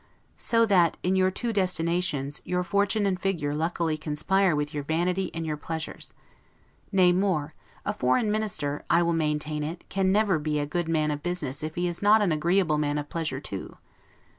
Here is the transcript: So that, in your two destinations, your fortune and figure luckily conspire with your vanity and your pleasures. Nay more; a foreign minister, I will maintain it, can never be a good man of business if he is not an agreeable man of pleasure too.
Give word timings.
So 0.39 0.65
that, 0.65 0.97
in 1.03 1.15
your 1.15 1.29
two 1.29 1.53
destinations, 1.53 2.41
your 2.43 2.63
fortune 2.63 3.05
and 3.05 3.19
figure 3.19 3.53
luckily 3.53 3.97
conspire 3.97 4.55
with 4.55 4.73
your 4.73 4.81
vanity 4.81 5.29
and 5.31 5.45
your 5.45 5.57
pleasures. 5.57 6.11
Nay 6.91 7.11
more; 7.11 7.53
a 7.85 7.93
foreign 7.93 8.31
minister, 8.31 8.83
I 8.89 9.03
will 9.03 9.13
maintain 9.13 9.61
it, 9.61 9.87
can 9.89 10.11
never 10.11 10.39
be 10.39 10.57
a 10.57 10.65
good 10.65 10.89
man 10.89 11.11
of 11.11 11.21
business 11.21 11.61
if 11.61 11.75
he 11.75 11.87
is 11.87 12.01
not 12.01 12.23
an 12.23 12.31
agreeable 12.31 12.79
man 12.79 12.97
of 12.97 13.09
pleasure 13.09 13.39
too. 13.39 13.77